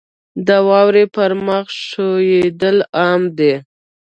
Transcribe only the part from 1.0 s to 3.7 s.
پر مخ ښویېدل عام دي.